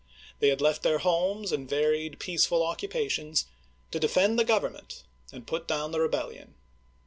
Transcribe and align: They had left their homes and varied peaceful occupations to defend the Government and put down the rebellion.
They 0.39 0.47
had 0.47 0.61
left 0.61 0.81
their 0.81 0.97
homes 0.97 1.51
and 1.51 1.69
varied 1.69 2.17
peaceful 2.17 2.63
occupations 2.65 3.45
to 3.91 3.99
defend 3.99 4.39
the 4.39 4.43
Government 4.43 5.03
and 5.31 5.45
put 5.45 5.67
down 5.67 5.91
the 5.91 5.99
rebellion. 5.99 6.55